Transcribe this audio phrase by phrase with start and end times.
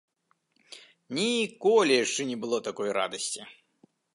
[1.17, 3.41] Ніколі яшчэ не было такой радасці.